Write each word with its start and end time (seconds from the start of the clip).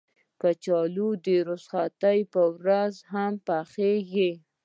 کچالو 0.41 1.09
د 1.25 1.27
رخصتۍ 1.49 2.19
په 2.33 2.41
ورځ 2.55 2.93
هم 3.11 3.33
پخېږي 3.47 4.31